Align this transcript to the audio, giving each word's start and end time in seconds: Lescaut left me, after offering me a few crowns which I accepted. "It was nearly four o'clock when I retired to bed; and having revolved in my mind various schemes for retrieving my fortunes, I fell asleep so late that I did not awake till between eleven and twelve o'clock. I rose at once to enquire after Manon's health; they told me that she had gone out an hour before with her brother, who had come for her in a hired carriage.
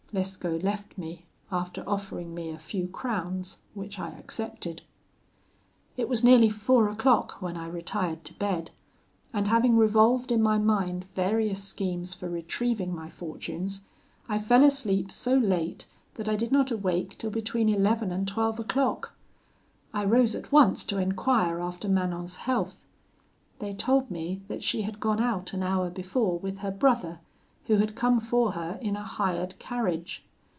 Lescaut 0.13 0.61
left 0.61 0.97
me, 0.97 1.23
after 1.53 1.85
offering 1.87 2.35
me 2.35 2.49
a 2.49 2.59
few 2.59 2.85
crowns 2.85 3.59
which 3.73 3.97
I 3.97 4.09
accepted. 4.09 4.81
"It 5.95 6.09
was 6.09 6.21
nearly 6.21 6.49
four 6.49 6.89
o'clock 6.89 7.41
when 7.41 7.55
I 7.55 7.69
retired 7.69 8.25
to 8.25 8.33
bed; 8.33 8.71
and 9.31 9.47
having 9.47 9.77
revolved 9.77 10.29
in 10.29 10.43
my 10.43 10.57
mind 10.57 11.05
various 11.15 11.63
schemes 11.63 12.13
for 12.13 12.29
retrieving 12.29 12.93
my 12.93 13.09
fortunes, 13.09 13.85
I 14.27 14.37
fell 14.37 14.65
asleep 14.65 15.13
so 15.13 15.37
late 15.37 15.85
that 16.15 16.27
I 16.27 16.35
did 16.35 16.51
not 16.51 16.71
awake 16.71 17.17
till 17.17 17.31
between 17.31 17.69
eleven 17.69 18.11
and 18.11 18.27
twelve 18.27 18.59
o'clock. 18.59 19.13
I 19.93 20.03
rose 20.03 20.35
at 20.35 20.51
once 20.51 20.83
to 20.87 20.97
enquire 20.97 21.61
after 21.61 21.87
Manon's 21.87 22.35
health; 22.35 22.83
they 23.59 23.73
told 23.73 24.11
me 24.11 24.41
that 24.49 24.61
she 24.61 24.81
had 24.81 24.99
gone 24.99 25.21
out 25.21 25.53
an 25.53 25.63
hour 25.63 25.89
before 25.89 26.37
with 26.37 26.57
her 26.57 26.71
brother, 26.71 27.19
who 27.67 27.77
had 27.77 27.95
come 27.95 28.19
for 28.19 28.53
her 28.53 28.77
in 28.81 28.95
a 28.97 29.03
hired 29.03 29.57
carriage. 29.59 30.25